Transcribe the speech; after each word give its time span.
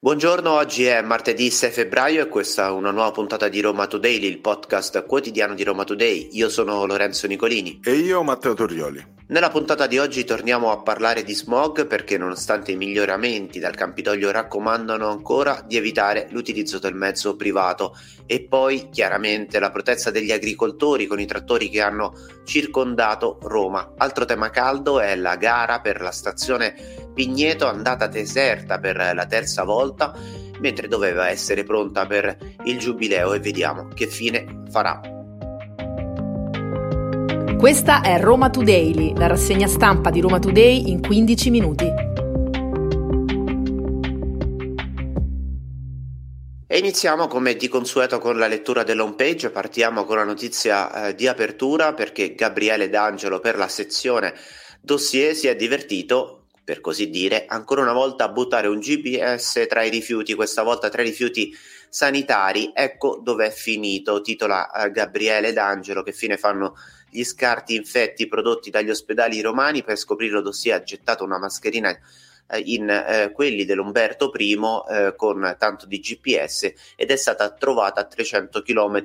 Buongiorno, 0.00 0.52
oggi 0.52 0.84
è 0.84 1.02
martedì 1.02 1.50
6 1.50 1.72
febbraio 1.72 2.22
e 2.22 2.28
questa 2.28 2.68
è 2.68 2.70
una 2.70 2.92
nuova 2.92 3.10
puntata 3.10 3.48
di 3.48 3.60
Roma 3.60 3.88
Today, 3.88 4.22
il 4.22 4.38
podcast 4.38 5.04
quotidiano 5.04 5.54
di 5.54 5.64
Roma 5.64 5.82
Today. 5.82 6.28
Io 6.34 6.48
sono 6.48 6.86
Lorenzo 6.86 7.26
Nicolini. 7.26 7.80
E 7.82 7.94
io 7.94 8.22
Matteo 8.22 8.54
Torrioli. 8.54 9.17
Nella 9.30 9.50
puntata 9.50 9.86
di 9.86 9.98
oggi 9.98 10.24
torniamo 10.24 10.70
a 10.70 10.80
parlare 10.80 11.22
di 11.22 11.34
smog 11.34 11.86
perché 11.86 12.16
nonostante 12.16 12.72
i 12.72 12.76
miglioramenti 12.76 13.58
dal 13.58 13.74
Campidoglio 13.74 14.30
raccomandano 14.30 15.06
ancora 15.06 15.62
di 15.66 15.76
evitare 15.76 16.28
l'utilizzo 16.30 16.78
del 16.78 16.94
mezzo 16.94 17.36
privato 17.36 17.94
e 18.24 18.46
poi 18.48 18.88
chiaramente 18.90 19.58
la 19.58 19.70
protezza 19.70 20.10
degli 20.10 20.32
agricoltori 20.32 21.04
con 21.04 21.20
i 21.20 21.26
trattori 21.26 21.68
che 21.68 21.82
hanno 21.82 22.14
circondato 22.44 23.38
Roma. 23.42 23.92
Altro 23.98 24.24
tema 24.24 24.48
caldo 24.48 24.98
è 24.98 25.14
la 25.14 25.36
gara 25.36 25.82
per 25.82 26.00
la 26.00 26.10
stazione 26.10 26.74
Pigneto 27.12 27.66
andata 27.66 28.06
deserta 28.06 28.78
per 28.78 28.96
la 28.96 29.26
terza 29.26 29.62
volta 29.62 30.14
mentre 30.60 30.88
doveva 30.88 31.28
essere 31.28 31.64
pronta 31.64 32.06
per 32.06 32.34
il 32.64 32.78
giubileo 32.78 33.34
e 33.34 33.40
vediamo 33.40 33.88
che 33.88 34.06
fine 34.06 34.62
farà. 34.70 35.17
Questa 37.58 38.02
è 38.02 38.20
Roma 38.20 38.50
Today, 38.50 39.16
la 39.16 39.26
rassegna 39.26 39.66
stampa 39.66 40.10
di 40.10 40.20
Roma 40.20 40.38
Today 40.38 40.90
in 40.90 41.00
15 41.02 41.50
minuti. 41.50 41.92
E 46.68 46.78
iniziamo 46.78 47.26
come 47.26 47.56
di 47.56 47.66
consueto 47.66 48.20
con 48.20 48.38
la 48.38 48.46
lettura 48.46 48.84
dell'home 48.84 49.16
page, 49.16 49.50
partiamo 49.50 50.04
con 50.04 50.18
la 50.18 50.24
notizia 50.24 51.08
eh, 51.08 51.14
di 51.16 51.26
apertura 51.26 51.94
perché 51.94 52.36
Gabriele 52.36 52.88
D'Angelo 52.88 53.40
per 53.40 53.56
la 53.56 53.66
sezione 53.66 54.34
dossier 54.80 55.34
si 55.34 55.48
è 55.48 55.56
divertito 55.56 56.44
per 56.68 56.80
così 56.80 57.08
dire, 57.08 57.46
ancora 57.48 57.80
una 57.80 57.94
volta 57.94 58.24
a 58.24 58.28
buttare 58.28 58.68
un 58.68 58.78
GPS 58.78 59.64
tra 59.66 59.82
i 59.82 59.88
rifiuti, 59.88 60.34
questa 60.34 60.62
volta 60.62 60.90
tra 60.90 61.00
i 61.00 61.06
rifiuti 61.06 61.50
sanitari. 61.88 62.72
Ecco 62.74 63.20
dove 63.22 63.46
è 63.46 63.50
finito, 63.50 64.20
titola 64.20 64.70
eh, 64.70 64.90
Gabriele 64.90 65.54
D'Angelo, 65.54 66.02
che 66.02 66.12
fine 66.12 66.36
fanno 66.36 66.74
gli 67.10 67.24
scarti 67.24 67.74
infetti 67.74 68.26
prodotti 68.26 68.70
dagli 68.70 68.90
ospedali 68.90 69.40
romani 69.40 69.82
per 69.82 69.96
scoprirlo 69.96 70.40
dossier 70.40 70.76
ha 70.76 70.82
gettato 70.82 71.24
una 71.24 71.38
mascherina 71.38 71.96
eh, 72.50 72.58
in 72.64 72.88
eh, 72.88 73.30
quelli 73.32 73.64
dell'Umberto 73.64 74.32
I 74.36 74.58
eh, 74.90 75.14
con 75.16 75.56
tanto 75.58 75.86
di 75.86 76.00
GPS 76.00 76.72
ed 76.96 77.10
è 77.10 77.16
stata 77.16 77.50
trovata 77.52 78.00
a 78.00 78.04
300 78.04 78.62
km 78.62 79.02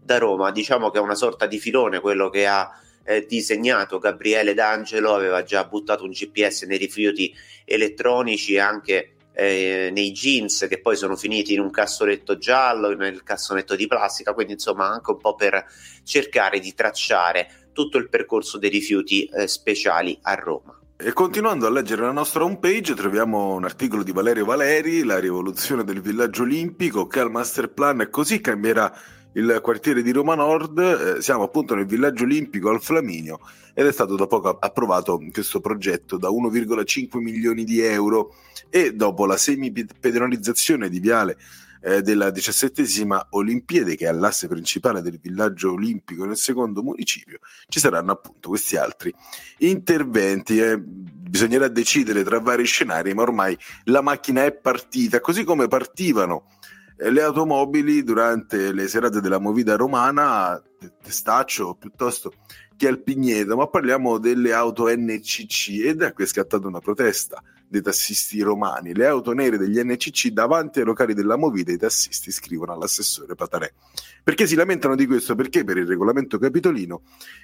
da 0.00 0.18
Roma. 0.18 0.50
Diciamo 0.50 0.90
che 0.90 0.98
è 0.98 1.02
una 1.02 1.14
sorta 1.14 1.46
di 1.46 1.58
filone 1.58 2.00
quello 2.00 2.30
che 2.30 2.46
ha 2.46 2.70
eh, 3.04 3.26
disegnato 3.26 3.98
Gabriele 3.98 4.54
D'Angelo, 4.54 5.14
aveva 5.14 5.42
già 5.42 5.64
buttato 5.64 6.04
un 6.04 6.10
GPS 6.10 6.62
nei 6.62 6.78
rifiuti 6.78 7.34
elettronici 7.64 8.54
e 8.54 8.60
anche 8.60 9.15
eh, 9.36 9.90
nei 9.92 10.12
jeans 10.12 10.66
che 10.66 10.80
poi 10.80 10.96
sono 10.96 11.14
finiti 11.14 11.52
in 11.52 11.60
un 11.60 11.70
cassoletto 11.70 12.38
giallo, 12.38 12.94
nel 12.94 13.22
cassonetto 13.22 13.76
di 13.76 13.86
plastica, 13.86 14.32
quindi 14.32 14.54
insomma 14.54 14.88
anche 14.88 15.10
un 15.10 15.18
po' 15.18 15.34
per 15.34 15.66
cercare 16.04 16.58
di 16.58 16.72
tracciare 16.72 17.68
tutto 17.72 17.98
il 17.98 18.08
percorso 18.08 18.56
dei 18.56 18.70
rifiuti 18.70 19.24
eh, 19.26 19.46
speciali 19.46 20.18
a 20.22 20.34
Roma. 20.34 20.80
E 20.98 21.12
continuando 21.12 21.66
a 21.66 21.70
leggere 21.70 22.00
la 22.00 22.12
nostra 22.12 22.44
homepage 22.44 22.94
troviamo 22.94 23.52
un 23.52 23.64
articolo 23.64 24.02
di 24.02 24.12
Valerio 24.12 24.46
Valeri, 24.46 25.04
La 25.04 25.18
rivoluzione 25.18 25.84
del 25.84 26.00
villaggio 26.00 26.44
olimpico, 26.44 27.06
che 27.06 27.20
al 27.20 27.30
master 27.30 27.68
plan 27.68 28.08
così 28.10 28.40
cambierà 28.40 28.90
il 29.36 29.60
quartiere 29.62 30.02
di 30.02 30.12
Roma 30.12 30.34
Nord, 30.34 30.78
eh, 30.78 31.22
siamo 31.22 31.42
appunto 31.42 31.74
nel 31.74 31.86
villaggio 31.86 32.24
olimpico 32.24 32.70
al 32.70 32.82
Flaminio 32.82 33.40
ed 33.74 33.86
è 33.86 33.92
stato 33.92 34.16
da 34.16 34.26
poco 34.26 34.48
approvato 34.48 35.20
questo 35.30 35.60
progetto 35.60 36.16
da 36.16 36.28
1,5 36.28 37.18
milioni 37.18 37.64
di 37.64 37.80
euro 37.80 38.34
e 38.70 38.94
dopo 38.94 39.26
la 39.26 39.36
semi-pedonalizzazione 39.36 40.88
di 40.88 41.00
Viale 41.00 41.36
eh, 41.82 42.00
della 42.00 42.30
diciassettesima 42.30 43.28
Olimpiade, 43.30 43.94
che 43.94 44.08
è 44.08 44.12
l'asse 44.12 44.48
principale 44.48 45.02
del 45.02 45.18
villaggio 45.20 45.72
olimpico 45.72 46.24
nel 46.24 46.38
secondo 46.38 46.82
municipio, 46.82 47.38
ci 47.68 47.78
saranno 47.78 48.12
appunto 48.12 48.48
questi 48.48 48.76
altri 48.76 49.14
interventi. 49.58 50.58
Eh. 50.58 50.80
Bisognerà 50.80 51.68
decidere 51.68 52.24
tra 52.24 52.40
vari 52.40 52.64
scenari, 52.64 53.12
ma 53.12 53.22
ormai 53.22 53.56
la 53.84 54.00
macchina 54.00 54.44
è 54.44 54.52
partita, 54.52 55.20
così 55.20 55.44
come 55.44 55.68
partivano 55.68 56.46
le 56.98 57.22
automobili 57.22 58.02
durante 58.02 58.72
le 58.72 58.88
serate 58.88 59.20
della 59.20 59.38
movida 59.38 59.76
romana, 59.76 60.60
Testaccio 61.02 61.74
piuttosto 61.74 62.32
che 62.76 62.88
al 62.88 63.00
Pigneto, 63.00 63.56
ma 63.56 63.66
parliamo 63.66 64.18
delle 64.18 64.52
auto 64.52 64.88
NCC 64.88 65.84
ed 65.84 66.02
ecco 66.02 66.22
è 66.22 66.26
scattata 66.26 66.66
una 66.66 66.80
protesta 66.80 67.42
dei 67.68 67.82
tassisti 67.82 68.40
romani. 68.42 68.94
Le 68.94 69.06
auto 69.06 69.32
nere 69.32 69.58
degli 69.58 69.82
NCC 69.82 70.28
davanti 70.28 70.78
ai 70.78 70.84
locali 70.84 71.14
della 71.14 71.36
Movida 71.36 71.72
i 71.72 71.76
tassisti 71.76 72.30
scrivono 72.30 72.72
all'assessore 72.72 73.34
Patanè. 73.34 73.72
Perché 74.22 74.46
si 74.46 74.54
lamentano 74.54 74.94
di 74.94 75.06
questo? 75.06 75.34
Perché 75.34 75.64
per 75.64 75.76
il 75.78 75.86
regolamento 75.86 76.38
capitolino 76.38 77.02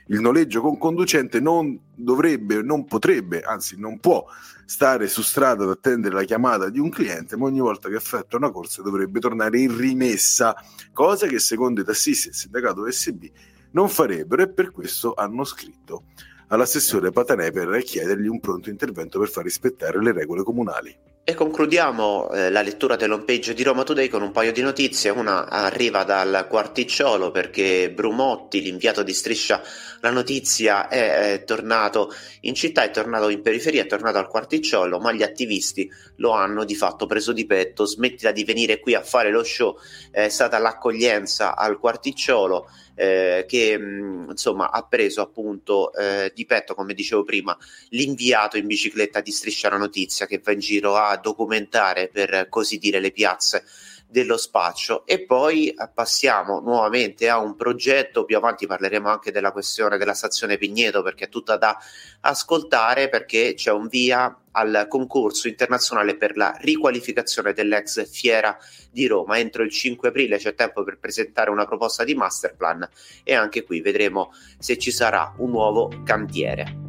il 0.09 0.21
noleggio 0.21 0.61
con 0.61 0.79
conducente 0.79 1.41
non 1.41 1.79
dovrebbe, 1.95 2.63
non 2.63 2.85
potrebbe, 2.85 3.41
anzi 3.41 3.79
non 3.79 3.99
può 3.99 4.25
stare 4.65 5.09
su 5.09 5.23
strada 5.23 5.65
ad 5.65 5.71
attendere 5.71 6.15
la 6.15 6.25
chiamata 6.25 6.69
di 6.69 6.79
un 6.79 6.91
cliente, 6.91 7.37
ma 7.37 7.47
ogni 7.47 7.61
volta 7.61 7.89
che 7.89 7.97
effettua 7.97 8.39
una 8.39 8.51
corsa 8.51 8.83
dovrebbe 8.83 9.21
tornare 9.21 9.59
in 9.59 9.77
rimessa, 9.77 10.55
cosa 10.93 11.27
che 11.27 11.39
secondo 11.39 11.81
i 11.81 11.85
tassisti 11.85 12.29
del 12.29 12.37
sindacato 12.37 12.91
SB 12.91 13.25
non 13.73 13.89
farebbero 13.89 14.43
e 14.43 14.49
per 14.49 14.71
questo 14.71 15.15
hanno 15.15 15.45
scritto 15.45 16.05
all'assessore 16.49 17.11
Patanè 17.11 17.51
per 17.51 17.83
chiedergli 17.83 18.27
un 18.27 18.41
pronto 18.41 18.71
intervento 18.71 19.19
per 19.19 19.29
far 19.29 19.45
rispettare 19.45 20.03
le 20.03 20.13
regole 20.13 20.43
comunali. 20.43 21.11
E 21.25 21.35
concludiamo 21.35 22.33
eh, 22.33 22.51
la 22.51 22.63
lettura 22.63 22.97
dell'home 22.97 23.23
page 23.23 23.55
di 23.55 23.63
Roma 23.63 23.85
Today 23.85 24.09
con 24.09 24.23
un 24.23 24.33
paio 24.33 24.51
di 24.51 24.61
notizie. 24.61 25.11
Una 25.11 25.47
arriva 25.47 26.03
dal 26.03 26.47
Quarticciolo 26.49 27.31
perché 27.31 27.93
Brumotti, 27.93 28.61
l'inviato 28.61 29.05
di 29.05 29.13
Striscia 29.13 29.63
la 30.01 30.11
notizia, 30.11 30.89
è, 30.89 31.35
è, 31.35 31.45
tornato 31.45 32.13
in 32.41 32.57
città, 32.57 32.83
è 32.83 32.91
tornato 32.91 33.29
in 33.29 33.41
periferia, 33.41 33.83
è 33.83 33.87
tornato 33.87 34.19
al 34.19 34.27
Quarticciolo, 34.27 34.99
ma 34.99 35.13
gli 35.13 35.23
attivisti 35.23 35.89
lo 36.17 36.33
hanno 36.33 36.65
di 36.65 36.75
fatto 36.75 37.07
preso 37.07 37.33
di 37.33 37.47
petto. 37.47 37.85
Smettila 37.85 38.33
di 38.33 38.43
venire 38.43 38.81
qui 38.81 38.95
a 38.95 39.05
fare 39.05 39.31
lo 39.31 39.45
show. 39.45 39.77
È 40.11 40.29
stata 40.29 40.59
l'accoglienza 40.59 41.55
al 41.55 41.79
Quarticciolo 41.79 42.67
eh, 42.95 43.45
che 43.49 43.79
mh, 43.79 44.27
insomma 44.31 44.71
ha 44.71 44.83
preso 44.85 45.21
appunto 45.21 45.93
eh, 45.95 46.33
di 46.35 46.45
petto, 46.45 46.75
come 46.75 46.95
dicevo 46.95 47.25
prima, 47.25 47.57
l'inviato 47.91 48.57
in 48.57 48.67
bicicletta 48.67 49.21
di 49.21 49.31
Striscia 49.31 49.69
la 49.69 49.77
Notizia 49.79 50.27
che 50.27 50.41
va 50.43 50.53
in 50.53 50.61
giro 50.61 50.97
a 50.97 51.17
documentare 51.17 52.09
per 52.09 52.47
così 52.49 52.79
dire 52.79 53.01
le 53.01 53.11
piazze 53.11 53.65
dello 54.13 54.37
spaccio 54.37 55.07
e 55.07 55.25
poi 55.25 55.71
eh, 55.71 55.89
passiamo 55.93 56.61
nuovamente 56.61 57.31
a 57.31 57.39
un 57.39 57.57
progetto, 57.57 58.27
più 58.27 58.37
avanti 58.37 58.67
parleremo 58.67 59.09
anche 59.09 59.33
della 59.33 59.53
questione 59.53 59.97
della 59.97 60.13
stazione 60.13 60.59
Pigneto 60.59 61.03
perché 61.03 61.25
è 61.25 61.29
tutta 61.31 61.57
da 61.57 61.77
ascoltare 62.21 63.09
perché 63.09 63.55
c'è 63.57 63.73
un 63.73 63.89
via 63.89 64.37
al 64.53 64.85
concorso 64.87 65.49
internazionale 65.49 66.17
per 66.17 66.37
la 66.37 66.55
riqualificazione 66.61 67.55
dell'ex 67.55 68.07
Fiera 68.07 68.59
di 68.91 69.07
Roma. 69.07 69.39
Entro 69.39 69.63
il 69.63 69.71
5 69.71 70.09
aprile 70.09 70.37
c'è 70.37 70.55
tempo 70.55 70.85
per 70.85 70.99
presentare 70.99 71.49
una 71.49 71.65
proposta 71.65 72.05
di 72.05 72.15
master 72.15 72.55
plan 72.55 72.87
e 73.25 73.35
anche 73.35 73.65
qui 73.65 73.81
vedremo 73.81 74.31
se 74.59 74.77
ci 74.77 74.91
sarà 74.91 75.33
un 75.39 75.51
nuovo 75.51 75.91
cantiere. 76.05 76.82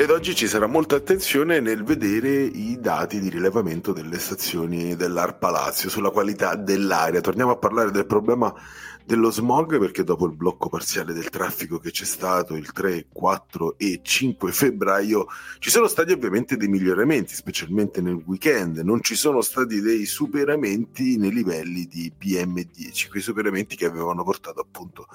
Ed 0.00 0.08
oggi 0.08 0.34
ci 0.34 0.48
sarà 0.48 0.66
molta 0.66 0.96
attenzione 0.96 1.60
nel 1.60 1.84
vedere 1.84 2.30
i 2.30 2.78
dati 2.80 3.20
di 3.20 3.28
rilevamento 3.28 3.92
delle 3.92 4.18
stazioni 4.18 4.96
dell'ARPA 4.96 5.50
Lazio 5.50 5.90
sulla 5.90 6.08
qualità 6.08 6.54
dell'aria. 6.54 7.20
Torniamo 7.20 7.50
a 7.50 7.58
parlare 7.58 7.90
del 7.90 8.06
problema 8.06 8.50
dello 9.10 9.32
smog 9.32 9.76
perché 9.80 10.04
dopo 10.04 10.26
il 10.26 10.36
blocco 10.36 10.68
parziale 10.68 11.12
del 11.12 11.30
traffico 11.30 11.80
che 11.80 11.90
c'è 11.90 12.04
stato 12.04 12.54
il 12.54 12.70
3, 12.70 13.06
4 13.12 13.76
e 13.76 13.98
5 14.04 14.52
febbraio 14.52 15.26
ci 15.58 15.68
sono 15.68 15.88
stati 15.88 16.12
ovviamente 16.12 16.56
dei 16.56 16.68
miglioramenti, 16.68 17.34
specialmente 17.34 18.00
nel 18.00 18.22
weekend. 18.24 18.78
Non 18.78 19.02
ci 19.02 19.16
sono 19.16 19.40
stati 19.40 19.80
dei 19.80 20.06
superamenti 20.06 21.16
nei 21.16 21.32
livelli 21.32 21.86
di 21.86 22.12
PM10, 22.16 23.08
quei 23.08 23.20
superamenti 23.20 23.74
che 23.74 23.86
avevano 23.86 24.22
portato 24.22 24.60
appunto 24.60 25.08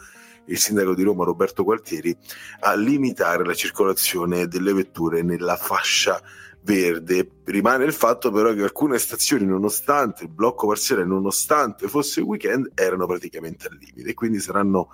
il 0.48 0.60
sindaco 0.60 0.94
di 0.94 1.04
Roma 1.04 1.24
Roberto 1.24 1.64
Gualtieri 1.64 2.14
a 2.60 2.76
limitare 2.76 3.46
la 3.46 3.54
circolazione 3.54 4.50
delle 4.50 4.74
vetture 4.74 5.22
nella 5.22 5.56
fascia 5.56 6.22
verde. 6.66 7.30
Rimane 7.46 7.86
il 7.86 7.94
fatto 7.94 8.32
però 8.32 8.52
che 8.54 8.64
alcune 8.64 8.98
stazioni, 8.98 9.46
nonostante 9.46 10.24
il 10.24 10.30
blocco 10.30 10.68
parziale, 10.68 11.06
nonostante 11.06 11.88
fosse 11.88 12.20
weekend, 12.22 12.72
erano 12.74 13.06
praticamente 13.06 13.68
al 13.68 13.78
limite 13.80 14.14
quindi 14.14 14.40
saranno 14.40 14.90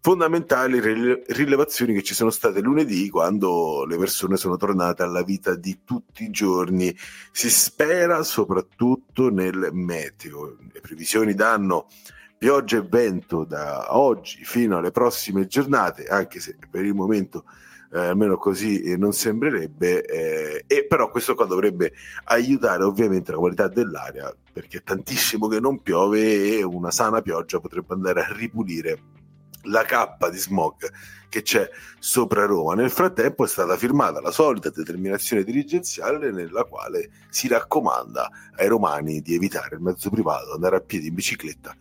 fondamentali 0.00 0.80
le 0.80 1.24
rilevazioni 1.28 1.94
che 1.94 2.02
ci 2.02 2.14
sono 2.14 2.30
state 2.30 2.60
lunedì 2.60 3.08
quando 3.08 3.86
le 3.86 3.96
persone 3.96 4.36
sono 4.36 4.56
tornate 4.56 5.02
alla 5.02 5.22
vita 5.22 5.54
di 5.54 5.80
tutti 5.84 6.24
i 6.24 6.30
giorni. 6.30 6.94
Si 7.30 7.48
spera 7.48 8.22
soprattutto 8.22 9.30
nel 9.30 9.70
meteo. 9.72 10.56
Le 10.72 10.80
previsioni 10.80 11.34
danno 11.34 11.86
pioggia 12.36 12.78
e 12.78 12.86
vento 12.86 13.44
da 13.44 13.96
oggi 13.96 14.44
fino 14.44 14.76
alle 14.76 14.90
prossime 14.90 15.46
giornate, 15.46 16.04
anche 16.04 16.40
se 16.40 16.56
per 16.70 16.84
il 16.84 16.94
momento 16.94 17.44
eh, 17.94 18.06
almeno 18.06 18.36
così 18.36 18.82
eh, 18.82 18.96
non 18.96 19.12
sembrerebbe, 19.12 20.04
eh, 20.04 20.64
e 20.66 20.86
però 20.86 21.10
questo 21.10 21.36
qua 21.36 21.44
dovrebbe 21.44 21.92
aiutare 22.24 22.82
ovviamente 22.82 23.30
la 23.30 23.38
qualità 23.38 23.68
dell'aria, 23.68 24.34
perché 24.52 24.78
è 24.78 24.82
tantissimo 24.82 25.46
che 25.46 25.60
non 25.60 25.80
piove 25.80 26.58
e 26.58 26.64
una 26.64 26.90
sana 26.90 27.22
pioggia 27.22 27.60
potrebbe 27.60 27.94
andare 27.94 28.22
a 28.22 28.32
ripulire 28.32 28.98
la 29.66 29.84
cappa 29.84 30.28
di 30.28 30.38
smog 30.38 30.90
che 31.28 31.42
c'è 31.42 31.70
sopra 32.00 32.46
Roma. 32.46 32.74
Nel 32.74 32.90
frattempo 32.90 33.44
è 33.44 33.48
stata 33.48 33.76
firmata 33.76 34.20
la 34.20 34.32
solita 34.32 34.70
determinazione 34.70 35.44
dirigenziale 35.44 36.32
nella 36.32 36.64
quale 36.64 37.10
si 37.30 37.46
raccomanda 37.46 38.28
ai 38.56 38.66
romani 38.66 39.20
di 39.20 39.34
evitare 39.34 39.76
il 39.76 39.82
mezzo 39.82 40.10
privato, 40.10 40.52
andare 40.52 40.76
a 40.76 40.80
piedi 40.80 41.08
in 41.08 41.14
bicicletta 41.14 41.74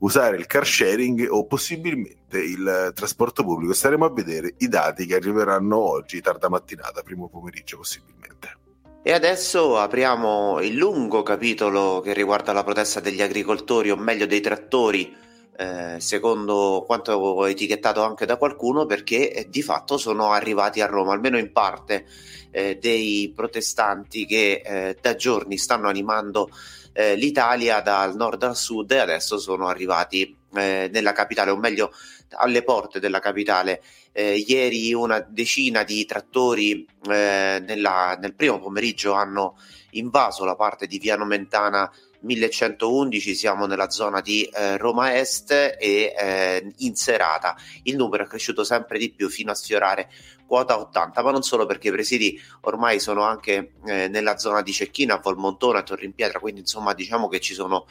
usare 0.00 0.36
il 0.36 0.46
car 0.46 0.66
sharing 0.66 1.26
o 1.30 1.46
possibilmente 1.46 2.38
il 2.38 2.92
trasporto 2.94 3.42
pubblico. 3.42 3.72
Staremo 3.72 4.04
a 4.04 4.12
vedere 4.12 4.54
i 4.58 4.68
dati 4.68 5.06
che 5.06 5.14
arriveranno 5.14 5.78
oggi, 5.78 6.20
tarda 6.20 6.48
mattinata, 6.48 7.02
primo 7.02 7.28
pomeriggio 7.28 7.78
possibilmente. 7.78 8.58
E 9.02 9.12
adesso 9.12 9.78
apriamo 9.78 10.60
il 10.60 10.74
lungo 10.74 11.22
capitolo 11.22 12.00
che 12.00 12.12
riguarda 12.12 12.52
la 12.52 12.64
protesta 12.64 13.00
degli 13.00 13.22
agricoltori, 13.22 13.90
o 13.90 13.96
meglio 13.96 14.26
dei 14.26 14.42
trattori, 14.42 15.16
eh, 15.56 15.96
secondo 15.98 16.84
quanto 16.86 17.46
etichettato 17.46 18.02
anche 18.02 18.26
da 18.26 18.36
qualcuno, 18.36 18.84
perché 18.84 19.32
eh, 19.32 19.48
di 19.48 19.62
fatto 19.62 19.96
sono 19.96 20.32
arrivati 20.32 20.82
a 20.82 20.86
Roma, 20.86 21.14
almeno 21.14 21.38
in 21.38 21.50
parte, 21.50 22.04
eh, 22.50 22.76
dei 22.78 23.32
protestanti 23.34 24.26
che 24.26 24.60
eh, 24.62 24.96
da 25.00 25.14
giorni 25.14 25.56
stanno 25.56 25.88
animando 25.88 26.48
eh, 26.48 26.79
l'Italia 27.16 27.80
dal 27.80 28.14
nord 28.16 28.42
al 28.42 28.56
sud 28.56 28.90
e 28.90 28.98
adesso 28.98 29.38
sono 29.38 29.68
arrivati 29.68 30.36
eh, 30.54 30.88
nella 30.92 31.12
capitale, 31.12 31.50
o 31.50 31.56
meglio 31.56 31.92
alle 32.36 32.62
porte 32.62 33.00
della 33.00 33.20
capitale. 33.20 33.82
Eh, 34.12 34.44
ieri 34.46 34.92
una 34.92 35.20
decina 35.20 35.84
di 35.84 36.04
trattori 36.04 36.84
eh, 37.08 37.62
nella, 37.64 38.18
nel 38.20 38.34
primo 38.34 38.58
pomeriggio 38.58 39.12
hanno 39.12 39.56
invaso 39.90 40.44
la 40.44 40.56
parte 40.56 40.86
di 40.86 40.98
Via 40.98 41.16
Nomentana 41.16 41.90
1111 42.20 43.34
siamo 43.34 43.66
nella 43.66 43.90
zona 43.90 44.20
di 44.20 44.44
eh, 44.44 44.76
Roma 44.76 45.16
Est 45.16 45.50
e 45.52 46.14
eh, 46.16 46.72
in 46.78 46.94
serata 46.94 47.56
il 47.84 47.96
numero 47.96 48.24
è 48.24 48.26
cresciuto 48.26 48.64
sempre 48.64 48.98
di 48.98 49.10
più 49.10 49.28
fino 49.28 49.50
a 49.50 49.54
sfiorare 49.54 50.10
quota 50.50 50.80
80 50.80 51.22
ma 51.22 51.30
non 51.30 51.42
solo 51.44 51.64
perché 51.64 51.88
i 51.88 51.92
presidi 51.92 52.36
ormai 52.62 52.98
sono 52.98 53.22
anche 53.22 53.74
eh, 53.86 54.08
nella 54.08 54.36
zona 54.36 54.62
di 54.62 54.72
Cecchina, 54.72 55.14
a 55.14 55.20
Volmontone, 55.22 55.78
a 55.78 55.82
Torrimpietra 55.84 56.40
quindi 56.40 56.62
insomma 56.62 56.92
diciamo 56.92 57.28
che 57.28 57.38
ci 57.38 57.54
sono 57.54 57.86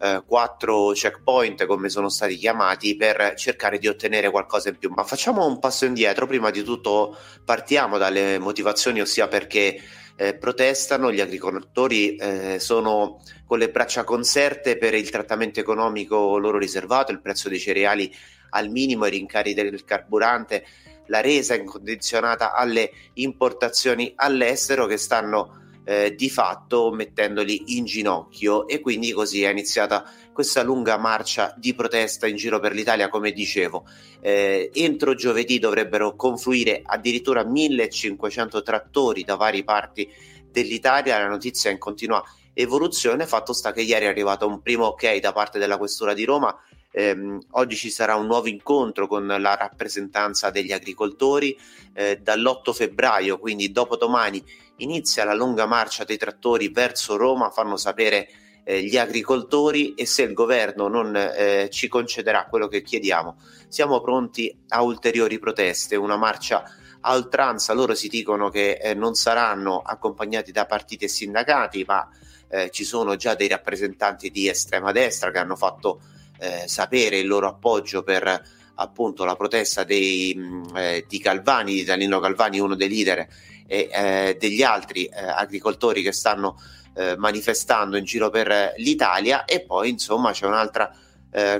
eh, 0.00 0.24
quattro 0.26 0.90
checkpoint 0.90 1.66
come 1.66 1.88
sono 1.88 2.08
stati 2.08 2.34
chiamati 2.34 2.96
per 2.96 3.34
cercare 3.36 3.78
di 3.78 3.86
ottenere 3.86 4.28
qualcosa 4.30 4.70
in 4.70 4.78
più. 4.78 4.90
Ma 4.90 5.04
facciamo 5.04 5.46
un 5.46 5.60
passo 5.60 5.84
indietro 5.84 6.26
prima 6.26 6.50
di 6.50 6.64
tutto 6.64 7.16
partiamo 7.44 7.96
dalle 7.96 8.40
motivazioni 8.40 9.00
ossia 9.00 9.28
perché 9.28 9.80
eh, 10.16 10.34
protestano, 10.34 11.12
gli 11.12 11.20
agricoltori 11.20 12.16
eh, 12.16 12.58
sono 12.58 13.22
con 13.46 13.58
le 13.58 13.70
braccia 13.70 14.02
conserte 14.02 14.78
per 14.78 14.94
il 14.94 15.10
trattamento 15.10 15.60
economico 15.60 16.38
loro 16.38 16.58
riservato, 16.58 17.12
il 17.12 17.20
prezzo 17.20 17.48
dei 17.48 17.60
cereali 17.60 18.12
al 18.50 18.68
minimo, 18.68 19.06
i 19.06 19.10
rincari 19.10 19.54
del 19.54 19.84
carburante, 19.84 20.64
la 21.10 21.20
resa 21.20 21.54
incondizionata 21.54 22.54
alle 22.54 22.90
importazioni 23.14 24.12
all'estero 24.16 24.86
che 24.86 24.96
stanno 24.96 25.58
eh, 25.84 26.14
di 26.14 26.30
fatto 26.30 26.92
mettendoli 26.92 27.76
in 27.76 27.84
ginocchio. 27.84 28.66
E 28.66 28.80
quindi 28.80 29.12
così 29.12 29.42
è 29.42 29.50
iniziata 29.50 30.08
questa 30.32 30.62
lunga 30.62 30.96
marcia 30.96 31.52
di 31.58 31.74
protesta 31.74 32.26
in 32.26 32.36
giro 32.36 32.60
per 32.60 32.72
l'Italia, 32.72 33.08
come 33.08 33.32
dicevo. 33.32 33.84
Eh, 34.20 34.70
entro 34.72 35.14
giovedì 35.14 35.58
dovrebbero 35.58 36.14
confluire 36.14 36.80
addirittura 36.84 37.44
1500 37.44 38.62
trattori 38.62 39.24
da 39.24 39.34
varie 39.34 39.64
parti 39.64 40.08
dell'Italia, 40.50 41.18
la 41.18 41.28
notizia 41.28 41.70
è 41.70 41.72
in 41.72 41.78
continua 41.78 42.22
evoluzione, 42.52 43.26
fatto 43.26 43.52
sta 43.52 43.72
che 43.72 43.82
ieri 43.82 44.06
è 44.06 44.08
arrivato 44.08 44.46
un 44.46 44.60
primo 44.60 44.86
ok 44.86 45.18
da 45.18 45.32
parte 45.32 45.58
della 45.58 45.78
Questura 45.78 46.14
di 46.14 46.24
Roma 46.24 46.56
eh, 46.92 47.38
oggi 47.50 47.76
ci 47.76 47.90
sarà 47.90 48.16
un 48.16 48.26
nuovo 48.26 48.48
incontro 48.48 49.06
con 49.06 49.26
la 49.26 49.54
rappresentanza 49.54 50.50
degli 50.50 50.72
agricoltori. 50.72 51.56
Eh, 51.92 52.20
dall'8 52.22 52.72
febbraio, 52.72 53.38
quindi 53.38 53.72
dopodomani, 53.72 54.42
inizia 54.76 55.24
la 55.24 55.34
lunga 55.34 55.66
marcia 55.66 56.04
dei 56.04 56.16
trattori 56.16 56.68
verso 56.68 57.16
Roma, 57.16 57.50
fanno 57.50 57.76
sapere 57.76 58.28
eh, 58.64 58.82
gli 58.82 58.96
agricoltori 58.96 59.94
e 59.94 60.06
se 60.06 60.22
il 60.22 60.32
governo 60.32 60.88
non 60.88 61.14
eh, 61.16 61.68
ci 61.70 61.88
concederà 61.88 62.46
quello 62.46 62.68
che 62.68 62.82
chiediamo, 62.82 63.36
siamo 63.68 64.00
pronti 64.00 64.54
a 64.68 64.82
ulteriori 64.82 65.38
proteste, 65.38 65.96
una 65.96 66.16
marcia 66.16 66.62
a 67.00 67.14
oltranza. 67.14 67.72
Loro 67.72 67.94
si 67.94 68.08
dicono 68.08 68.50
che 68.50 68.72
eh, 68.72 68.94
non 68.94 69.14
saranno 69.14 69.80
accompagnati 69.80 70.52
da 70.52 70.66
partiti 70.66 71.04
e 71.04 71.08
sindacati, 71.08 71.84
ma 71.86 72.08
eh, 72.48 72.70
ci 72.70 72.84
sono 72.84 73.16
già 73.16 73.34
dei 73.34 73.48
rappresentanti 73.48 74.30
di 74.30 74.48
estrema 74.48 74.92
destra 74.92 75.30
che 75.30 75.38
hanno 75.38 75.56
fatto 75.56 76.00
eh, 76.40 76.64
sapere 76.66 77.18
il 77.18 77.26
loro 77.26 77.48
appoggio 77.48 78.02
per 78.02 78.58
appunto 78.74 79.24
la 79.24 79.36
protesta 79.36 79.84
dei, 79.84 80.34
mh, 80.34 80.76
eh, 80.76 81.04
di 81.06 81.20
Calvani, 81.20 81.74
di 81.74 81.84
Danilo 81.84 82.18
Calvani, 82.18 82.58
uno 82.58 82.74
dei 82.74 82.88
leader, 82.88 83.26
e 83.66 83.88
eh, 83.92 84.36
degli 84.38 84.62
altri 84.62 85.04
eh, 85.04 85.22
agricoltori 85.22 86.02
che 86.02 86.12
stanno 86.12 86.60
eh, 86.94 87.16
manifestando 87.16 87.96
in 87.96 88.04
giro 88.04 88.30
per 88.30 88.74
l'Italia. 88.78 89.44
E 89.44 89.60
poi, 89.60 89.90
insomma, 89.90 90.32
c'è 90.32 90.46
un'altra 90.46 90.92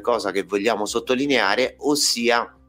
cosa 0.03 0.33
che 0.33 0.43
vogliamo 0.43 0.85
sottolineare, 0.85 1.77
ossia 1.79 2.60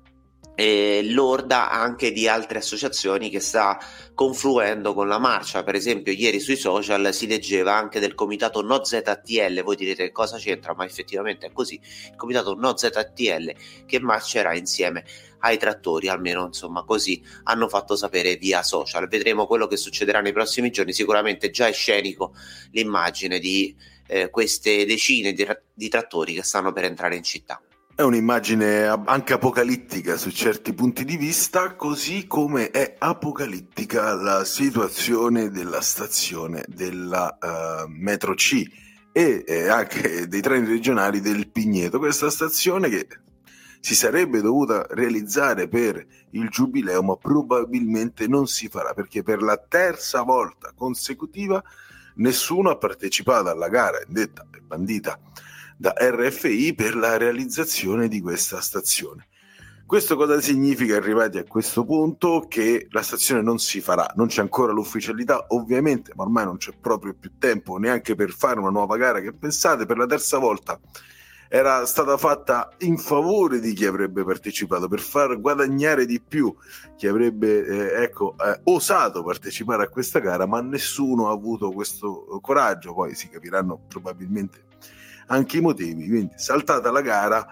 eh, 0.62 1.02
lorda 1.06 1.72
anche 1.72 2.12
di 2.12 2.28
altre 2.28 2.60
associazioni 2.60 3.32
che 3.32 3.40
sta 3.40 3.80
confluendo 4.14 4.94
con 4.94 5.08
la 5.08 5.18
marcia. 5.18 5.64
Per 5.64 5.74
esempio, 5.74 6.14
ieri 6.14 6.40
sui 6.40 6.56
social 6.56 7.12
si 7.16 7.26
leggeva 7.26 7.76
anche 7.76 8.00
del 8.00 8.14
comitato 8.14 8.62
No 8.62 8.84
ZTL. 8.84 9.64
Voi 9.64 9.76
direte 9.76 10.12
cosa 10.12 10.38
c'entra, 10.38 10.76
ma 10.76 10.86
effettivamente 10.86 11.48
è 11.48 11.52
così. 11.52 11.82
Il 12.12 12.16
comitato 12.16 12.54
No 12.54 12.78
ZTL 12.78 13.56
che 13.88 14.00
marcerà 14.00 14.54
insieme 14.54 15.04
ai 15.40 15.58
trattori, 15.58 16.10
almeno 16.10 16.46
insomma 16.46 16.84
così 16.84 17.24
hanno 17.46 17.68
fatto 17.68 17.96
sapere 17.96 18.36
via 18.36 18.62
social. 18.62 19.08
Vedremo 19.08 19.48
quello 19.48 19.66
che 19.66 19.78
succederà 19.78 20.22
nei 20.22 20.32
prossimi 20.32 20.70
giorni. 20.70 20.94
Sicuramente 20.94 21.50
già 21.50 21.66
è 21.66 21.74
scenico 21.74 22.36
l'immagine 22.74 23.40
di 23.40 23.76
eh, 24.06 24.30
queste 24.30 24.86
decine 24.86 25.34
di, 25.34 25.48
di 25.74 25.90
trattori 25.90 26.36
che 26.36 26.44
stanno 26.44 26.72
per 26.72 26.84
entrare 26.84 27.16
in 27.16 27.24
città. 27.24 27.60
È 27.94 28.04
un'immagine 28.04 28.88
anche 28.88 29.34
apocalittica 29.34 30.16
su 30.16 30.32
certi 30.32 30.74
punti 30.74 31.04
di 31.04 31.18
vista, 31.18 31.76
così 31.76 32.26
come 32.26 32.72
è 32.72 32.96
apocalittica 32.98 34.14
la 34.14 34.46
situazione 34.46 35.52
della 35.52 35.82
stazione 35.82 36.64
della 36.68 37.38
uh, 37.40 37.90
metro 37.90 38.34
C 38.34 38.66
e 39.12 39.44
eh, 39.46 39.68
anche 39.68 40.28
dei 40.28 40.42
treni 40.42 40.68
regionali 40.68 41.20
del 41.20 41.50
Pigneto. 41.50 42.00
Questa 42.00 42.30
stazione 42.30 42.90
che 42.90 43.08
si 43.82 43.94
sarebbe 43.94 44.42
dovuta 44.42 44.88
realizzare 44.92 45.68
per 45.68 46.04
il 46.32 46.48
giubileo, 46.50 47.04
ma 47.04 47.18
probabilmente 47.18 48.26
non 48.26 48.48
si 48.48 48.70
farà 48.70 48.94
perché 48.94 49.22
per 49.22 49.42
la 49.42 49.58
terza 49.58 50.22
volta 50.22 50.72
consecutiva 50.74 51.62
nessuno 52.16 52.70
ha 52.70 52.78
partecipato 52.78 53.50
alla 53.50 53.68
gara 53.68 54.02
indetta 54.08 54.48
e 54.56 54.62
bandita 54.62 55.20
da 55.82 55.96
RFI 55.98 56.76
per 56.76 56.96
la 56.96 57.18
realizzazione 57.18 58.08
di 58.08 58.22
questa 58.22 58.62
stazione. 58.62 59.30
Questo 59.84 60.16
cosa 60.16 60.40
significa 60.40 60.96
arrivati 60.96 61.40
a 61.40 61.44
questo 61.44 61.84
punto? 61.86 62.46
Che 62.48 62.86
la 62.92 63.02
stazione 63.02 63.42
non 63.42 63.58
si 63.58 63.82
farà, 63.82 64.08
non 64.16 64.28
c'è 64.28 64.42
ancora 64.42 64.74
l'ufficialità 64.74 65.48
ovviamente, 65.50 66.12
ma 66.16 66.22
ormai 66.22 66.46
non 66.46 66.58
c'è 66.58 66.72
proprio 66.80 67.16
più 67.20 67.32
tempo 67.40 67.78
neanche 67.78 68.14
per 68.14 68.30
fare 68.30 68.60
una 68.60 68.70
nuova 68.70 68.96
gara 68.96 69.22
che 69.22 69.34
pensate 69.34 69.88
per 69.88 69.98
la 69.98 70.06
terza 70.06 70.38
volta 70.38 70.80
era 71.50 71.84
stata 71.86 72.16
fatta 72.16 72.70
in 72.82 72.98
favore 72.98 73.60
di 73.60 73.74
chi 73.74 73.86
avrebbe 73.86 74.24
partecipato 74.24 74.88
per 74.88 75.02
far 75.02 75.42
guadagnare 75.42 76.06
di 76.06 76.22
più 76.22 76.56
chi 76.96 77.08
avrebbe 77.08 77.66
eh, 77.66 78.04
ecco, 78.04 78.36
eh, 78.38 78.62
osato 78.66 79.24
partecipare 79.24 79.84
a 79.84 79.90
questa 79.90 80.20
gara, 80.20 80.46
ma 80.46 80.62
nessuno 80.62 81.28
ha 81.28 81.34
avuto 81.34 81.72
questo 81.72 82.40
coraggio, 82.40 82.94
poi 82.94 83.16
si 83.16 83.28
capiranno 83.28 83.82
probabilmente 83.88 84.70
anche 85.32 85.58
i 85.58 85.62
motivi. 85.62 86.08
Quindi 86.08 86.34
saltata 86.36 86.92
la 86.92 87.02
gara, 87.02 87.46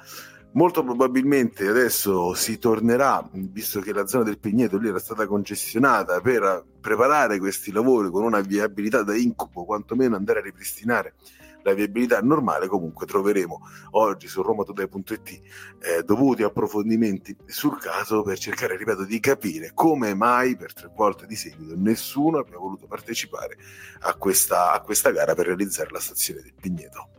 molto 0.53 0.83
probabilmente 0.83 1.67
adesso 1.67 2.33
si 2.33 2.59
tornerà, 2.59 3.27
visto 3.31 3.79
che 3.79 3.93
la 3.93 4.07
zona 4.07 4.23
del 4.23 4.39
Pigneto 4.39 4.77
lì 4.77 4.89
era 4.89 4.99
stata 4.99 5.25
congestionata, 5.25 6.19
per 6.21 6.65
preparare 6.79 7.39
questi 7.39 7.71
lavori 7.71 8.09
con 8.09 8.23
una 8.23 8.41
viabilità 8.41 9.03
da 9.03 9.15
incubo, 9.15 9.65
quantomeno 9.65 10.15
andare 10.15 10.39
a 10.39 10.43
ripristinare 10.43 11.15
la 11.63 11.73
viabilità 11.73 12.19
normale 12.21 12.67
comunque 12.67 13.05
troveremo 13.05 13.61
oggi 13.91 14.27
su 14.27 14.41
romatoday.it 14.41 15.29
eh, 15.29 16.03
dovuti 16.03 16.43
approfondimenti 16.43 17.35
sul 17.45 17.77
caso 17.79 18.21
per 18.21 18.37
cercare, 18.37 18.77
ripeto, 18.77 19.03
di 19.03 19.19
capire 19.19 19.71
come 19.73 20.13
mai 20.13 20.55
per 20.55 20.73
tre 20.73 20.89
volte 20.93 21.25
di 21.25 21.35
seguito 21.35 21.73
nessuno 21.75 22.39
abbia 22.39 22.57
voluto 22.57 22.87
partecipare 22.87 23.57
a 24.01 24.13
questa, 24.15 24.71
a 24.71 24.81
questa 24.81 25.11
gara 25.11 25.35
per 25.35 25.47
realizzare 25.47 25.89
la 25.91 25.99
stazione 25.99 26.41
del 26.41 26.53
Pigneto. 26.59 27.09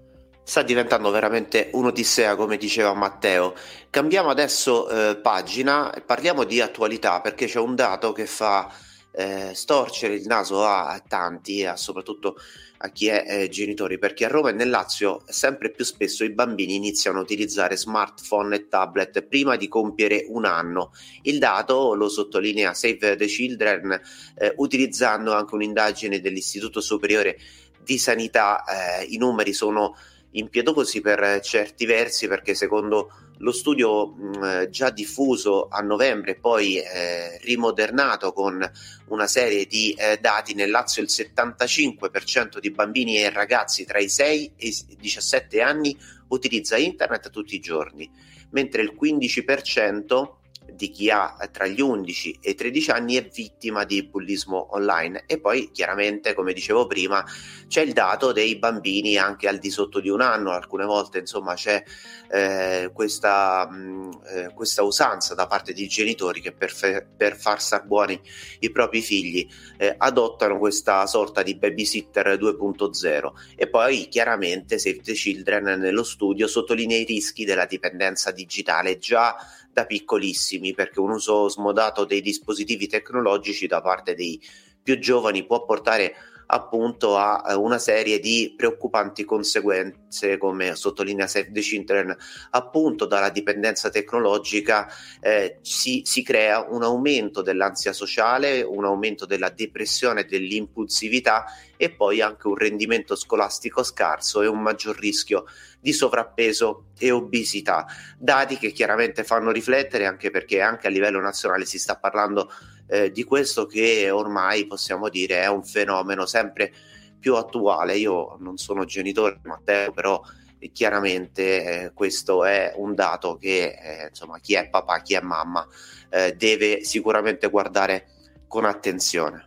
Sta 0.50 0.62
diventando 0.62 1.12
veramente 1.12 1.70
un'odissea, 1.74 2.34
come 2.34 2.56
diceva 2.56 2.92
Matteo. 2.92 3.54
Cambiamo 3.88 4.30
adesso 4.30 4.88
eh, 4.88 5.14
pagina 5.14 5.94
e 5.94 6.00
parliamo 6.00 6.42
di 6.42 6.60
attualità 6.60 7.20
perché 7.20 7.46
c'è 7.46 7.60
un 7.60 7.76
dato 7.76 8.10
che 8.10 8.26
fa 8.26 8.68
eh, 9.12 9.52
storcere 9.54 10.14
il 10.14 10.26
naso 10.26 10.64
a, 10.64 11.00
tanti 11.06 11.60
e 11.60 11.66
a 11.66 11.76
soprattutto 11.76 12.34
a 12.78 12.90
chi 12.90 13.06
è 13.06 13.24
eh, 13.28 13.48
genitori, 13.48 14.00
perché 14.00 14.24
a 14.24 14.28
Roma 14.28 14.48
e 14.48 14.52
nel 14.52 14.70
Lazio 14.70 15.22
sempre 15.28 15.70
più 15.70 15.84
spesso 15.84 16.24
i 16.24 16.32
bambini 16.32 16.74
iniziano 16.74 17.20
a 17.20 17.22
utilizzare 17.22 17.76
smartphone 17.76 18.56
e 18.56 18.66
tablet 18.66 19.22
prima 19.22 19.54
di 19.54 19.68
compiere 19.68 20.24
un 20.30 20.46
anno. 20.46 20.90
Il 21.22 21.38
dato 21.38 21.94
lo 21.94 22.08
sottolinea 22.08 22.74
Save 22.74 23.14
the 23.14 23.26
Children 23.26 24.00
eh, 24.34 24.52
utilizzando 24.56 25.32
anche 25.32 25.54
un'indagine 25.54 26.20
dell'Istituto 26.20 26.80
Superiore 26.80 27.38
di 27.84 27.98
Sanità. 27.98 28.64
Eh, 28.64 29.04
I 29.10 29.16
numeri 29.16 29.52
sono 29.52 29.94
impietosi 30.32 31.00
per 31.00 31.40
certi 31.40 31.86
versi 31.86 32.28
perché 32.28 32.54
secondo 32.54 33.10
lo 33.38 33.52
studio 33.52 34.08
mh, 34.08 34.68
già 34.68 34.90
diffuso 34.90 35.68
a 35.68 35.80
novembre 35.80 36.36
poi 36.36 36.78
eh, 36.78 37.38
rimodernato 37.42 38.32
con 38.32 38.70
una 39.06 39.26
serie 39.26 39.66
di 39.66 39.92
eh, 39.92 40.18
dati 40.20 40.54
nel 40.54 40.70
Lazio 40.70 41.02
il 41.02 41.08
75% 41.10 42.58
di 42.58 42.70
bambini 42.70 43.18
e 43.18 43.30
ragazzi 43.30 43.84
tra 43.84 43.98
i 43.98 44.08
6 44.08 44.52
e 44.56 44.66
i 44.66 44.96
17 44.98 45.60
anni 45.62 45.96
utilizza 46.28 46.76
internet 46.76 47.30
tutti 47.30 47.54
i 47.54 47.60
giorni 47.60 48.10
mentre 48.50 48.82
il 48.82 48.96
15% 49.00 50.38
di 50.80 50.88
chi 50.88 51.10
ha 51.10 51.36
tra 51.52 51.66
gli 51.66 51.82
11 51.82 52.38
e 52.40 52.50
i 52.52 52.54
13 52.54 52.90
anni 52.90 53.16
è 53.16 53.28
vittima 53.28 53.84
di 53.84 54.02
bullismo 54.02 54.68
online. 54.74 55.24
E 55.26 55.38
poi 55.38 55.70
chiaramente 55.72 56.32
come 56.32 56.54
dicevo 56.54 56.86
prima 56.86 57.22
c'è 57.68 57.82
il 57.82 57.92
dato 57.92 58.32
dei 58.32 58.56
bambini 58.56 59.18
anche 59.18 59.46
al 59.46 59.58
di 59.58 59.68
sotto 59.68 60.00
di 60.00 60.08
un 60.08 60.22
anno. 60.22 60.52
Alcune 60.52 60.86
volte 60.86 61.18
insomma 61.18 61.52
c'è 61.52 61.82
eh, 62.30 62.90
questa, 62.94 63.68
mh, 63.68 64.20
eh, 64.26 64.52
questa, 64.54 64.82
usanza 64.82 65.34
da 65.34 65.46
parte 65.46 65.74
di 65.74 65.86
genitori 65.86 66.40
che 66.40 66.52
per, 66.52 66.70
fe- 66.70 67.06
per 67.14 67.36
far 67.36 67.60
star 67.60 67.84
buoni 67.84 68.18
i 68.60 68.70
propri 68.70 69.02
figli 69.02 69.46
eh, 69.76 69.94
adottano 69.98 70.58
questa 70.58 71.06
sorta 71.06 71.42
di 71.42 71.56
babysitter 71.56 72.38
2.0 72.38 73.32
e 73.54 73.68
poi 73.68 74.08
chiaramente 74.08 74.78
Save 74.78 75.02
the 75.02 75.12
Children 75.12 75.78
nello 75.78 76.04
studio 76.04 76.46
sottolinea 76.46 76.98
i 76.98 77.04
rischi 77.04 77.44
della 77.44 77.66
dipendenza 77.66 78.30
digitale. 78.30 78.96
Già 78.96 79.36
da 79.72 79.86
piccolissimi, 79.86 80.74
perché 80.74 81.00
un 81.00 81.10
uso 81.10 81.48
smodato 81.48 82.04
dei 82.04 82.20
dispositivi 82.20 82.86
tecnologici 82.86 83.66
da 83.66 83.80
parte 83.80 84.14
dei 84.14 84.40
più 84.82 84.98
giovani 84.98 85.44
può 85.44 85.64
portare 85.64 86.14
appunto 86.52 87.16
a 87.16 87.44
eh, 87.48 87.54
una 87.54 87.78
serie 87.78 88.18
di 88.18 88.54
preoccupanti 88.56 89.24
conseguenze, 89.24 90.36
come 90.36 90.74
sottolinea 90.74 91.26
Save 91.26 91.52
the 91.52 91.60
Children, 91.60 92.16
appunto 92.50 93.06
dalla 93.06 93.30
dipendenza 93.30 93.88
tecnologica 93.88 94.88
eh, 95.20 95.58
si, 95.62 96.02
si, 96.04 96.22
crea 96.22 96.66
un 96.68 96.82
aumento 96.82 97.42
dell'ansia 97.42 97.92
sociale, 97.92 98.62
un 98.62 98.84
aumento 98.84 99.26
della 99.26 99.50
depressione, 99.50 100.24
dell'impulsività 100.24 101.44
e 101.82 101.88
poi 101.88 102.20
anche 102.20 102.46
un 102.46 102.56
rendimento 102.56 103.16
scolastico 103.16 103.82
scarso 103.82 104.42
e 104.42 104.46
un 104.46 104.60
maggior 104.60 104.98
rischio 104.98 105.46
di 105.80 105.94
sovrappeso 105.94 106.88
e 106.98 107.10
obesità. 107.10 107.86
Dati 108.18 108.58
che 108.58 108.70
chiaramente 108.70 109.24
fanno 109.24 109.50
riflettere 109.50 110.04
anche 110.04 110.30
perché 110.30 110.60
anche 110.60 110.88
a 110.88 110.90
livello 110.90 111.20
nazionale 111.20 111.64
si 111.64 111.78
sta 111.78 111.96
parlando 111.96 112.52
eh, 112.86 113.10
di 113.10 113.24
questo 113.24 113.64
che 113.64 114.10
ormai 114.10 114.66
possiamo 114.66 115.08
dire 115.08 115.40
è 115.40 115.46
un 115.46 115.64
fenomeno 115.64 116.26
sempre 116.26 116.70
più 117.18 117.34
attuale. 117.36 117.96
Io 117.96 118.36
non 118.40 118.58
sono 118.58 118.84
genitore, 118.84 119.40
Matteo, 119.44 119.90
però 119.92 120.20
eh, 120.58 120.70
chiaramente 120.72 121.84
eh, 121.84 121.92
questo 121.94 122.44
è 122.44 122.74
un 122.76 122.94
dato 122.94 123.38
che 123.38 123.78
eh, 123.82 124.08
insomma 124.08 124.38
chi 124.38 124.52
è 124.52 124.68
papà, 124.68 125.00
chi 125.00 125.14
è 125.14 125.22
mamma 125.22 125.66
eh, 126.10 126.34
deve 126.36 126.84
sicuramente 126.84 127.48
guardare 127.48 128.04
con 128.46 128.66
attenzione. 128.66 129.46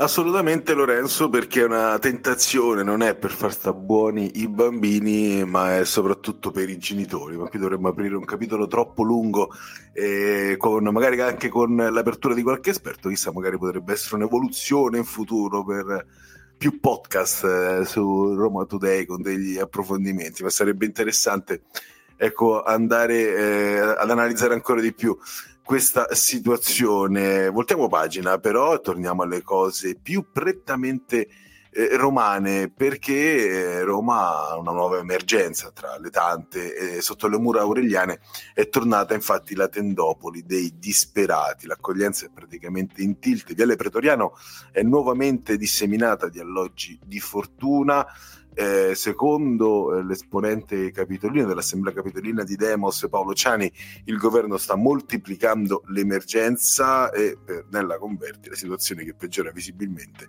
Assolutamente 0.00 0.72
Lorenzo, 0.72 1.28
perché 1.28 1.60
è 1.60 1.64
una 1.64 1.98
tentazione, 1.98 2.82
non 2.82 3.02
è 3.02 3.14
per 3.14 3.32
far 3.32 3.52
sta 3.52 3.74
buoni 3.74 4.40
i 4.40 4.48
bambini, 4.48 5.44
ma 5.44 5.76
è 5.76 5.84
soprattutto 5.84 6.50
per 6.50 6.70
i 6.70 6.78
genitori. 6.78 7.36
Ma 7.36 7.50
qui 7.50 7.58
dovremmo 7.58 7.88
aprire 7.88 8.16
un 8.16 8.24
capitolo 8.24 8.66
troppo 8.66 9.02
lungo, 9.02 9.50
eh, 9.92 10.54
con, 10.56 10.84
magari 10.84 11.20
anche 11.20 11.50
con 11.50 11.76
l'apertura 11.76 12.32
di 12.32 12.42
qualche 12.42 12.70
esperto, 12.70 13.10
chissà, 13.10 13.30
magari 13.30 13.58
potrebbe 13.58 13.92
essere 13.92 14.16
un'evoluzione 14.16 14.96
in 14.96 15.04
futuro 15.04 15.62
per 15.66 16.06
più 16.56 16.80
podcast 16.80 17.44
eh, 17.44 17.84
su 17.84 18.34
Roma 18.34 18.64
Today 18.64 19.04
con 19.04 19.20
degli 19.20 19.58
approfondimenti, 19.58 20.42
ma 20.42 20.48
sarebbe 20.48 20.86
interessante 20.86 21.64
ecco, 22.16 22.62
andare 22.62 23.36
eh, 23.36 23.78
ad 23.80 24.10
analizzare 24.10 24.54
ancora 24.54 24.80
di 24.80 24.94
più 24.94 25.14
questa 25.70 26.12
situazione. 26.16 27.48
Voltiamo 27.48 27.86
pagina 27.86 28.38
però 28.38 28.74
e 28.74 28.80
torniamo 28.80 29.22
alle 29.22 29.40
cose 29.40 29.94
più 29.94 30.32
prettamente 30.32 31.28
eh, 31.70 31.96
romane 31.96 32.68
perché 32.68 33.12
eh, 33.76 33.82
Roma 33.84 34.48
ha 34.48 34.56
una 34.56 34.72
nuova 34.72 34.98
emergenza 34.98 35.70
tra 35.70 35.96
le 35.96 36.10
tante. 36.10 36.96
Eh, 36.96 37.00
sotto 37.00 37.28
le 37.28 37.38
mura 37.38 37.60
aureliane 37.60 38.18
è 38.52 38.68
tornata 38.68 39.14
infatti 39.14 39.54
la 39.54 39.68
tendopoli 39.68 40.42
dei 40.44 40.74
disperati. 40.76 41.68
L'accoglienza 41.68 42.26
è 42.26 42.30
praticamente 42.34 43.00
in 43.02 43.20
tilt. 43.20 43.54
Viale 43.54 43.76
Pretoriano 43.76 44.32
è 44.72 44.82
nuovamente 44.82 45.56
disseminata 45.56 46.28
di 46.28 46.40
alloggi 46.40 46.98
di 47.00 47.20
fortuna. 47.20 48.04
Eh, 48.52 48.94
secondo 48.94 49.96
eh, 49.96 50.02
l'esponente 50.02 50.90
capitolino 50.90 51.46
dell'Assemblea 51.46 51.94
Capitolina 51.94 52.42
di 52.42 52.56
Demos, 52.56 53.06
Paolo 53.08 53.32
Ciani, 53.32 53.70
il 54.04 54.16
governo 54.16 54.56
sta 54.56 54.74
moltiplicando 54.74 55.82
l'emergenza 55.86 57.10
e 57.10 57.38
per, 57.42 57.66
nella 57.70 57.96
converti 57.98 58.48
la 58.48 58.56
situazione 58.56 59.04
che 59.04 59.14
peggiora 59.14 59.50
visibilmente 59.50 60.28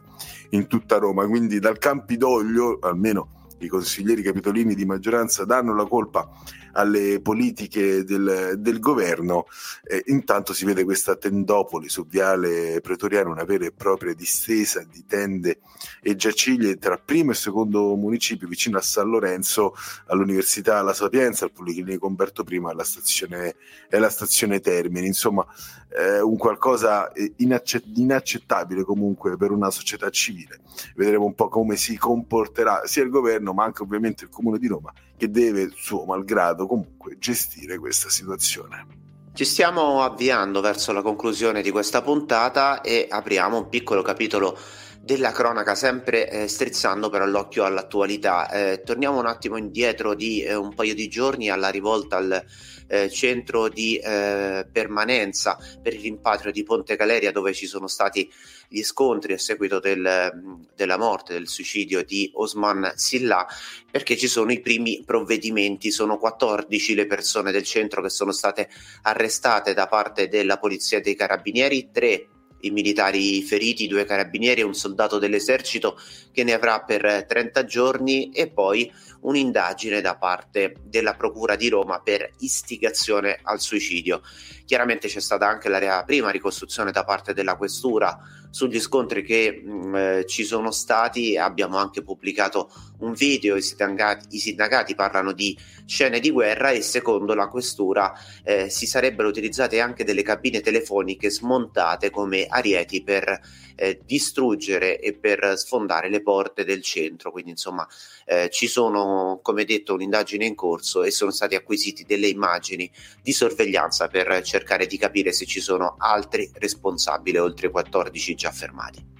in 0.51 0.67
tutta 0.67 0.97
Roma. 0.97 1.25
Quindi 1.25 1.59
dal 1.59 1.77
Campidoglio, 1.77 2.77
almeno 2.81 3.40
i 3.65 3.69
consiglieri 3.69 4.21
capitolini 4.21 4.75
di 4.75 4.85
maggioranza 4.85 5.45
danno 5.45 5.73
la 5.75 5.85
colpa 5.85 6.29
alle 6.73 7.19
politiche 7.21 8.03
del, 8.03 8.55
del 8.57 8.79
governo. 8.79 9.45
Eh, 9.83 10.03
intanto 10.07 10.53
si 10.53 10.65
vede 10.65 10.83
questa 10.83 11.15
tendopoli 11.15 11.89
su 11.89 12.05
Viale 12.05 12.79
Pretoriano, 12.81 13.31
una 13.31 13.43
vera 13.43 13.65
e 13.65 13.71
propria 13.71 14.13
distesa 14.13 14.83
di 14.83 15.05
tende 15.05 15.59
e 16.01 16.15
giaciglie 16.15 16.77
tra 16.77 16.97
primo 16.97 17.31
e 17.31 17.35
secondo 17.35 17.95
municipio 17.95 18.47
vicino 18.47 18.77
a 18.77 18.81
San 18.81 19.09
Lorenzo, 19.09 19.73
all'Università 20.07 20.81
La 20.81 20.93
Sapienza, 20.93 21.45
al 21.45 21.51
Policlinico 21.51 22.07
Umberto 22.07 22.45
I 22.47 22.55
e 22.55 22.69
alla 22.69 22.83
stazione, 22.83 23.55
alla 23.89 24.09
stazione 24.09 24.59
Termini. 24.59 25.07
Insomma, 25.07 25.45
eh, 25.89 26.21
un 26.21 26.37
qualcosa 26.37 27.11
eh, 27.11 27.33
inaccett- 27.37 27.97
inaccettabile 27.97 28.83
comunque 28.83 29.35
per 29.37 29.51
una 29.51 29.71
società 29.71 30.09
civile. 30.09 30.59
Vedremo 30.95 31.25
un 31.25 31.35
po' 31.35 31.49
come 31.49 31.75
si 31.75 31.97
comporterà 31.97 32.85
sia 32.85 33.03
il 33.03 33.09
governo 33.09 33.50
ma 33.53 33.63
anche 33.63 33.83
ovviamente 33.83 34.23
il 34.23 34.29
Comune 34.29 34.57
di 34.57 34.67
Roma 34.67 34.93
che 35.17 35.29
deve, 35.29 35.71
suo 35.75 36.05
malgrado, 36.05 36.65
comunque 36.65 37.17
gestire 37.19 37.77
questa 37.77 38.09
situazione. 38.09 38.99
Ci 39.33 39.45
stiamo 39.45 40.01
avviando 40.01 40.59
verso 40.59 40.91
la 40.91 41.01
conclusione 41.01 41.61
di 41.61 41.71
questa 41.71 42.01
puntata 42.01 42.81
e 42.81 43.07
apriamo 43.09 43.57
un 43.57 43.69
piccolo 43.69 44.01
capitolo 44.01 44.57
della 44.99 45.31
cronaca, 45.31 45.73
sempre 45.73 46.29
eh, 46.29 46.47
strizzando 46.47 47.09
però 47.09 47.25
l'occhio 47.25 47.63
all'attualità. 47.63 48.49
Eh, 48.49 48.81
torniamo 48.83 49.19
un 49.19 49.25
attimo 49.25 49.57
indietro 49.57 50.13
di 50.13 50.43
eh, 50.43 50.53
un 50.53 50.73
paio 50.75 50.93
di 50.93 51.07
giorni 51.07 51.49
alla 51.49 51.69
rivolta 51.69 52.17
al 52.17 52.43
eh, 52.87 53.09
centro 53.09 53.69
di 53.69 53.95
eh, 53.97 54.67
permanenza 54.71 55.57
per 55.81 55.93
il 55.93 56.01
rimpatrio 56.01 56.51
di 56.51 56.63
Ponte 56.63 56.95
Galeria 56.95 57.31
dove 57.31 57.53
ci 57.53 57.65
sono 57.65 57.87
stati 57.87 58.29
gli 58.73 58.83
scontri 58.83 59.33
a 59.33 59.37
seguito 59.37 59.81
del, 59.81 60.31
della 60.73 60.97
morte, 60.97 61.33
del 61.33 61.49
suicidio 61.49 62.05
di 62.05 62.31
Osman 62.35 62.93
Silla 62.95 63.45
perché 63.91 64.15
ci 64.15 64.29
sono 64.29 64.53
i 64.53 64.61
primi 64.61 65.03
provvedimenti, 65.05 65.91
sono 65.91 66.17
14 66.17 66.95
le 66.95 67.05
persone 67.05 67.51
del 67.51 67.63
centro 67.63 68.01
che 68.01 68.09
sono 68.09 68.31
state 68.31 68.69
arrestate 69.01 69.73
da 69.73 69.87
parte 69.87 70.29
della 70.29 70.57
polizia 70.57 70.99
e 70.99 71.01
dei 71.01 71.15
carabinieri, 71.15 71.89
3 71.91 72.27
i 72.61 72.71
militari 72.71 73.41
feriti, 73.41 73.87
due 73.87 74.05
carabinieri 74.05 74.61
e 74.61 74.65
un 74.65 74.73
soldato 74.73 75.17
dell'esercito 75.17 75.99
che 76.31 76.43
ne 76.43 76.53
avrà 76.53 76.81
per 76.81 77.25
30 77.27 77.65
giorni 77.65 78.31
e 78.31 78.49
poi 78.49 78.89
un'indagine 79.21 80.01
da 80.01 80.15
parte 80.15 80.75
della 80.83 81.15
Procura 81.15 81.55
di 81.55 81.69
Roma 81.69 81.99
per 81.99 82.29
istigazione 82.39 83.39
al 83.41 83.59
suicidio. 83.59 84.21
Chiaramente 84.65 85.07
c'è 85.07 85.19
stata 85.19 85.47
anche 85.47 85.69
la 85.69 86.03
prima 86.05 86.29
ricostruzione 86.29 86.91
da 86.91 87.03
parte 87.03 87.33
della 87.33 87.55
Questura 87.55 88.17
sugli 88.51 88.79
scontri 88.79 89.23
che 89.23 89.61
mh, 89.63 89.71
mm, 89.71 89.95
eh, 89.95 90.25
ci 90.27 90.43
sono 90.43 90.71
stati 90.71 91.37
abbiamo 91.37 91.77
anche 91.77 92.03
pubblicato 92.03 92.69
un 92.99 93.13
video, 93.13 93.55
i 93.55 93.61
sindacati, 93.61 94.35
i 94.35 94.39
sindacati, 94.39 94.93
parlano 94.93 95.31
di 95.31 95.57
scene 95.85 96.19
di 96.19 96.29
guerra 96.29 96.69
e 96.69 96.81
secondo 96.81 97.33
la 97.33 97.47
questura 97.47 98.13
eh, 98.43 98.69
si 98.69 98.85
sarebbero 98.85 99.27
utilizzate 99.27 99.79
anche 99.79 100.03
delle 100.03 100.21
cabine 100.21 100.61
telefoniche 100.61 101.31
smontate 101.31 102.11
come 102.11 102.45
arieti 102.47 103.01
per 103.01 103.39
eh, 103.75 104.01
distruggere 104.05 104.99
e 104.99 105.13
per 105.13 105.57
sfondare 105.57 106.09
le 106.09 106.21
porte 106.21 106.63
del 106.63 106.83
centro, 106.83 107.31
quindi 107.31 107.51
insomma 107.51 107.87
eh, 108.25 108.49
ci 108.51 108.67
sono 108.67 109.10
come 109.41 109.65
detto 109.65 109.93
un'indagine 109.93 110.45
in 110.45 110.55
corso 110.55 111.03
e 111.03 111.11
sono 111.11 111.31
stati 111.31 111.55
acquisiti 111.55 112.03
delle 112.03 112.27
immagini 112.27 112.89
di 113.21 113.31
sorveglianza 113.31 114.07
per 114.07 114.41
cercare 114.43 114.87
di 114.87 114.97
capire 114.97 115.31
se 115.33 115.45
ci 115.45 115.59
sono 115.59 115.95
altri 115.97 116.49
responsabili 116.53 117.37
oltre 117.37 117.67
i 117.67 117.71
14 117.71 118.35
già 118.35 118.51
fermati. 118.51 119.11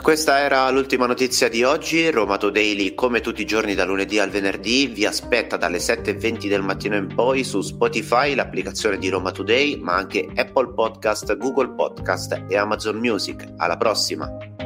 Questa 0.00 0.38
era 0.38 0.70
l'ultima 0.70 1.06
notizia 1.06 1.48
di 1.48 1.64
oggi. 1.64 2.10
Roma 2.10 2.36
Daily, 2.36 2.94
come 2.94 3.20
tutti 3.20 3.42
i 3.42 3.46
giorni 3.46 3.74
da 3.74 3.84
lunedì 3.84 4.20
al 4.20 4.30
venerdì, 4.30 4.86
vi 4.86 5.04
aspetta 5.04 5.56
dalle 5.56 5.78
7.20 5.78 6.46
del 6.46 6.62
mattino 6.62 6.96
in 6.96 7.12
poi 7.12 7.42
su 7.42 7.60
Spotify, 7.60 8.34
l'applicazione 8.34 8.98
di 8.98 9.08
Roma 9.08 9.32
Today, 9.32 9.80
ma 9.80 9.94
anche 9.94 10.28
Apple 10.36 10.74
Podcast, 10.74 11.36
Google 11.38 11.70
Podcast 11.70 12.44
e 12.46 12.56
Amazon 12.56 12.98
Music. 12.98 13.52
Alla 13.56 13.76
prossima! 13.76 14.65